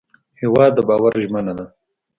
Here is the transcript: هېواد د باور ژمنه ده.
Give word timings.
هېواد 0.41 0.71
د 0.75 0.79
باور 0.87 1.13
ژمنه 1.23 1.53
ده. 1.57 1.65